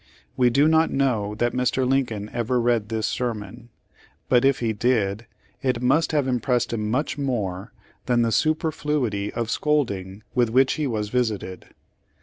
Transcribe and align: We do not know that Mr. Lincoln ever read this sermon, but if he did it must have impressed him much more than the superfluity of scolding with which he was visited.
We 0.35 0.49
do 0.49 0.67
not 0.67 0.89
know 0.89 1.35
that 1.35 1.53
Mr. 1.53 1.87
Lincoln 1.87 2.31
ever 2.33 2.59
read 2.59 2.89
this 2.89 3.05
sermon, 3.05 3.69
but 4.29 4.43
if 4.43 4.57
he 4.59 4.73
did 4.73 5.27
it 5.61 5.79
must 5.79 6.11
have 6.11 6.27
impressed 6.27 6.73
him 6.73 6.89
much 6.89 7.19
more 7.19 7.71
than 8.07 8.23
the 8.23 8.31
superfluity 8.31 9.31
of 9.33 9.51
scolding 9.51 10.23
with 10.33 10.49
which 10.49 10.73
he 10.73 10.87
was 10.87 11.09
visited. 11.09 11.67